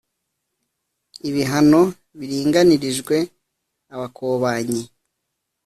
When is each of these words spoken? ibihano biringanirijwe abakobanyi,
ibihano 1.29 1.81
biringanirijwe 2.17 3.17
abakobanyi, 3.93 4.83